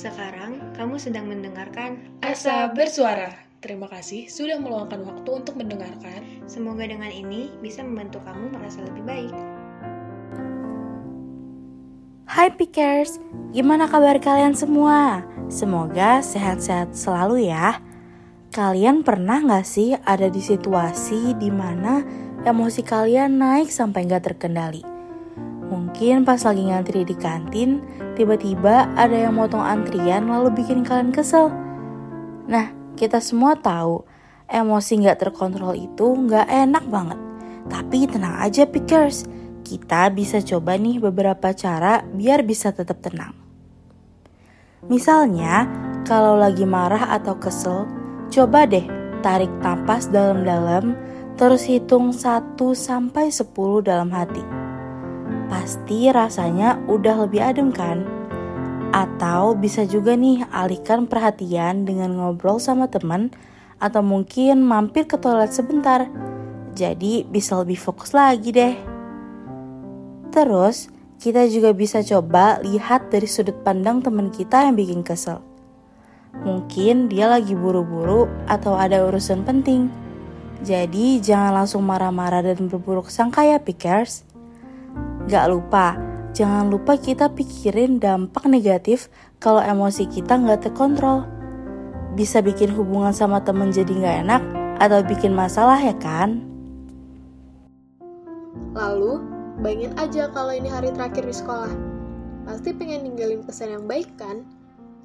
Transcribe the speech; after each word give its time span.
Sekarang 0.00 0.72
kamu 0.80 0.96
sedang 0.96 1.28
mendengarkan 1.28 2.00
Asa 2.24 2.72
Bersuara. 2.72 3.36
Terima 3.60 3.84
kasih 3.84 4.32
sudah 4.32 4.56
meluangkan 4.56 5.04
waktu 5.04 5.28
untuk 5.28 5.60
mendengarkan. 5.60 6.24
Semoga 6.48 6.88
dengan 6.88 7.12
ini 7.12 7.52
bisa 7.60 7.84
membantu 7.84 8.24
kamu 8.24 8.48
merasa 8.48 8.80
lebih 8.80 9.04
baik. 9.04 9.34
Hai 12.24 12.48
Pickers, 12.48 13.20
gimana 13.52 13.92
kabar 13.92 14.16
kalian 14.16 14.56
semua? 14.56 15.20
Semoga 15.52 16.24
sehat-sehat 16.24 16.96
selalu 16.96 17.52
ya. 17.52 17.84
Kalian 18.56 19.04
pernah 19.04 19.44
gak 19.44 19.68
sih 19.68 20.00
ada 20.08 20.32
di 20.32 20.40
situasi 20.40 21.36
di 21.36 21.52
mana 21.52 22.00
emosi 22.48 22.80
kalian 22.80 23.36
naik 23.36 23.68
sampai 23.68 24.08
gak 24.08 24.32
terkendali? 24.32 24.89
Mungkin 25.90 26.22
pas 26.22 26.38
lagi 26.46 26.70
ngantri 26.70 27.02
di 27.02 27.18
kantin, 27.18 27.82
tiba-tiba 28.14 28.86
ada 28.94 29.26
yang 29.26 29.34
motong 29.34 29.58
antrian 29.58 30.30
lalu 30.30 30.62
bikin 30.62 30.86
kalian 30.86 31.10
kesel. 31.10 31.50
Nah, 32.46 32.70
kita 32.94 33.18
semua 33.18 33.58
tahu, 33.58 34.06
emosi 34.46 35.02
gak 35.02 35.18
terkontrol 35.18 35.74
itu 35.74 36.14
gak 36.30 36.46
enak 36.46 36.86
banget. 36.86 37.18
Tapi 37.66 38.06
tenang 38.06 38.38
aja 38.38 38.70
Pickers, 38.70 39.26
kita 39.66 40.14
bisa 40.14 40.38
coba 40.38 40.78
nih 40.78 41.02
beberapa 41.02 41.50
cara 41.58 42.06
biar 42.06 42.46
bisa 42.46 42.70
tetap 42.70 43.02
tenang. 43.02 43.34
Misalnya, 44.86 45.66
kalau 46.06 46.38
lagi 46.38 46.64
marah 46.70 47.18
atau 47.18 47.34
kesel, 47.34 47.90
coba 48.30 48.62
deh 48.62 48.86
tarik 49.26 49.50
napas 49.58 50.06
dalam-dalam, 50.06 50.94
terus 51.34 51.66
hitung 51.66 52.14
1 52.14 52.56
sampai 52.78 53.28
10 53.34 53.82
dalam 53.82 54.08
hati 54.14 54.59
pasti 55.60 56.08
rasanya 56.08 56.80
udah 56.88 57.28
lebih 57.28 57.44
adem 57.44 57.68
kan? 57.68 58.08
Atau 58.96 59.60
bisa 59.60 59.84
juga 59.84 60.16
nih 60.16 60.48
alihkan 60.48 61.04
perhatian 61.04 61.84
dengan 61.84 62.16
ngobrol 62.16 62.56
sama 62.56 62.88
teman 62.88 63.28
atau 63.76 64.00
mungkin 64.00 64.64
mampir 64.64 65.04
ke 65.04 65.20
toilet 65.20 65.52
sebentar. 65.52 66.08
Jadi 66.72 67.28
bisa 67.28 67.60
lebih 67.60 67.76
fokus 67.76 68.16
lagi 68.16 68.56
deh. 68.56 68.72
Terus, 70.32 70.88
kita 71.20 71.44
juga 71.52 71.76
bisa 71.76 72.00
coba 72.00 72.56
lihat 72.64 73.12
dari 73.12 73.28
sudut 73.28 73.60
pandang 73.60 74.00
teman 74.00 74.32
kita 74.32 74.64
yang 74.64 74.72
bikin 74.80 75.04
kesel. 75.04 75.44
Mungkin 76.40 77.12
dia 77.12 77.28
lagi 77.28 77.52
buru-buru 77.52 78.32
atau 78.48 78.80
ada 78.80 79.04
urusan 79.04 79.44
penting. 79.44 79.92
Jadi 80.64 81.20
jangan 81.20 81.52
langsung 81.52 81.84
marah-marah 81.84 82.48
dan 82.48 82.64
berburuk 82.64 83.12
sangka 83.12 83.44
ya 83.44 83.60
pickers. 83.60 84.29
Gak 85.30 85.46
lupa, 85.46 85.94
jangan 86.34 86.74
lupa 86.74 86.98
kita 86.98 87.30
pikirin 87.30 88.02
dampak 88.02 88.50
negatif 88.50 89.06
kalau 89.38 89.62
emosi 89.62 90.10
kita 90.10 90.34
gak 90.34 90.66
terkontrol. 90.66 91.22
Bisa 92.18 92.42
bikin 92.42 92.74
hubungan 92.74 93.14
sama 93.14 93.38
temen 93.38 93.70
jadi 93.70 93.94
gak 93.94 94.16
enak 94.26 94.42
atau 94.82 95.06
bikin 95.06 95.30
masalah 95.30 95.78
ya 95.78 95.94
kan? 96.02 96.42
Lalu, 98.74 99.22
bayangin 99.62 99.94
aja 100.02 100.26
kalau 100.34 100.50
ini 100.50 100.66
hari 100.66 100.90
terakhir 100.90 101.22
di 101.22 101.30
sekolah. 101.30 101.70
Pasti 102.42 102.74
pengen 102.74 103.06
ninggalin 103.06 103.46
kesan 103.46 103.70
yang 103.70 103.86
baik 103.86 104.10
kan? 104.18 104.42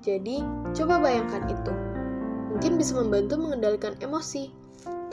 Jadi, 0.02 0.42
coba 0.74 1.06
bayangkan 1.06 1.46
itu. 1.54 1.74
Mungkin 2.50 2.82
bisa 2.82 2.98
membantu 2.98 3.38
mengendalikan 3.38 3.94
emosi. 4.02 4.50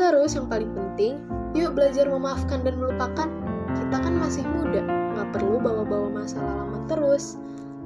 Terus 0.00 0.40
yang 0.40 0.48
paling 0.48 0.72
penting, 0.72 1.20
yuk 1.52 1.76
belajar 1.76 2.08
memaafkan 2.08 2.64
dan 2.64 2.80
melupakan. 2.80 3.28
Kita 3.92 4.08
kan 4.08 4.24
masih 4.24 4.48
muda, 4.48 4.80
nggak 4.88 5.36
perlu 5.36 5.60
bawa-bawa 5.60 6.24
masalah 6.24 6.64
lama 6.64 6.80
terus. 6.88 7.36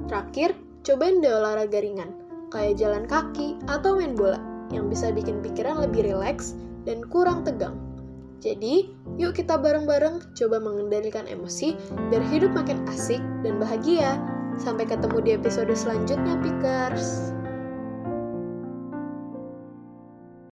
Terakhir, 0.07 0.55
cobain 0.87 1.19
deh 1.19 1.35
olahraga 1.35 1.83
ringan, 1.83 2.15
kayak 2.47 2.79
jalan 2.79 3.03
kaki 3.11 3.59
atau 3.67 3.99
main 3.99 4.15
bola, 4.15 4.39
yang 4.71 4.87
bisa 4.87 5.11
bikin 5.11 5.43
pikiran 5.43 5.83
lebih 5.83 6.07
rileks 6.07 6.55
dan 6.87 7.03
kurang 7.11 7.43
tegang. 7.43 7.75
Jadi, 8.39 8.87
yuk 9.19 9.35
kita 9.35 9.59
bareng-bareng 9.59 10.31
coba 10.31 10.63
mengendalikan 10.63 11.27
emosi 11.27 11.75
biar 12.07 12.23
hidup 12.31 12.55
makin 12.55 12.87
asik 12.87 13.19
dan 13.43 13.59
bahagia. 13.59 14.15
Sampai 14.55 14.87
ketemu 14.87 15.19
di 15.19 15.31
episode 15.35 15.75
selanjutnya, 15.75 16.39
Pickers! 16.39 17.35